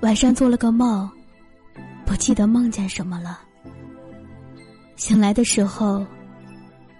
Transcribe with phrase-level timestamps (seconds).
[0.00, 1.10] 晚上做了个梦，
[2.06, 3.40] 不记得梦见什么了。
[4.94, 6.06] 醒来的时候，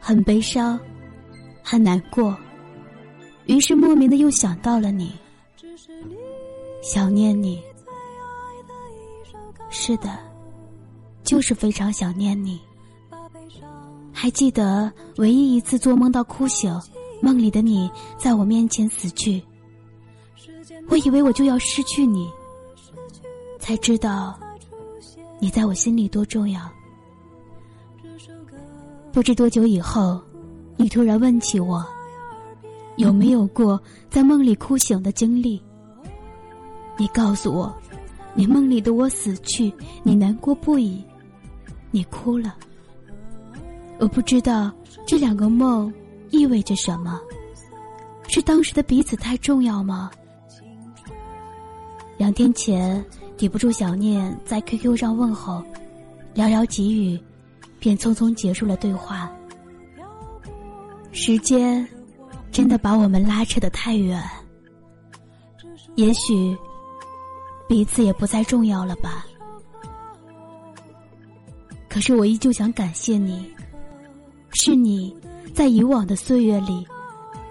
[0.00, 0.78] 很悲伤，
[1.62, 2.36] 很难过，
[3.46, 5.12] 于是莫名的又想到了你，
[6.82, 7.62] 想念你。
[9.70, 10.18] 是的，
[11.22, 12.60] 就是非常想念你。
[14.12, 16.76] 还记得唯一一次做梦到哭醒，
[17.22, 19.40] 梦里的你在我面前死去，
[20.88, 22.28] 我以为我就要失去你。
[23.68, 24.34] 才知道，
[25.38, 26.62] 你在我心里多重要。
[29.12, 30.18] 不知多久以后，
[30.78, 31.84] 你突然问起我，
[32.96, 35.62] 有没有过在梦里哭醒的经历？
[36.96, 37.76] 你告诉我，
[38.32, 39.70] 你梦里的我死去，
[40.02, 41.04] 你难过不已，
[41.90, 42.56] 你哭了。
[43.98, 44.72] 我不知道
[45.04, 45.92] 这两个梦
[46.30, 47.20] 意味着什么，
[48.28, 50.10] 是当时的彼此太重要吗？
[52.16, 53.04] 两天前。
[53.38, 55.62] 抵不住小念在 QQ 上问候，
[56.34, 57.18] 寥寥几语，
[57.78, 59.32] 便匆匆结束了对话。
[61.12, 61.86] 时间
[62.50, 64.20] 真的把我们拉扯得太远，
[65.94, 66.56] 也许
[67.68, 69.24] 彼此也不再重要了吧。
[71.88, 73.48] 可是我依旧想感谢你，
[74.50, 75.16] 是你
[75.54, 76.84] 在以往的岁月里，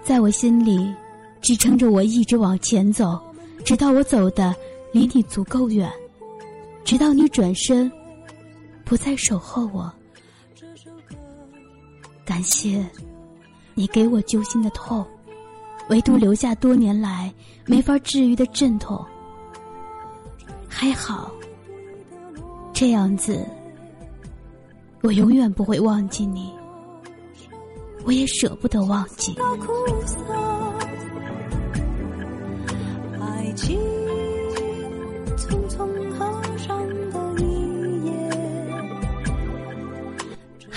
[0.02, 0.94] 在我心里
[1.40, 3.18] 支撑着我一直往前走，
[3.64, 4.54] 直到我走的。
[4.92, 5.90] 离你足够远，
[6.84, 7.90] 直到你转身，
[8.84, 9.92] 不再守候我。
[12.24, 12.84] 感谢
[13.74, 15.06] 你给我揪心的痛，
[15.88, 17.32] 唯独留下多年来
[17.66, 19.04] 没法治愈的阵痛。
[20.68, 21.30] 还好，
[22.72, 23.46] 这样子，
[25.02, 26.52] 我永远不会忘记你，
[28.04, 29.34] 我也舍不得忘记。
[33.20, 33.97] 爱情。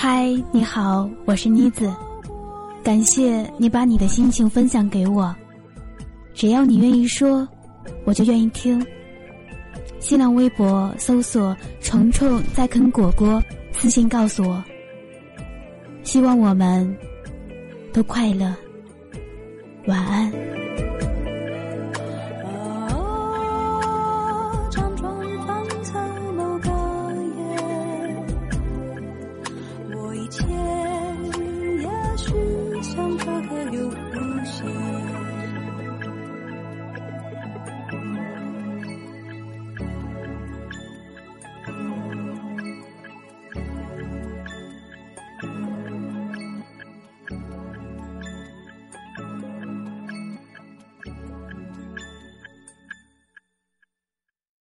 [0.03, 1.93] 嗨，你好，我是妮子，
[2.83, 5.31] 感谢你把你的心情分享给我，
[6.33, 7.47] 只要你愿意说，
[8.03, 8.83] 我就愿意听。
[9.99, 13.39] 新浪微博搜索“虫虫在啃果果”，
[13.73, 14.63] 私信告诉我。
[16.01, 16.97] 希望我们
[17.93, 18.55] 都快乐，
[19.85, 20.60] 晚安。